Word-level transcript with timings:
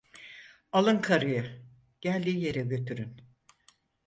Alın 0.71 1.01
karıyı, 1.01 1.65
geldiği 2.01 2.43
yere 2.43 2.61
götürün… 2.61 3.17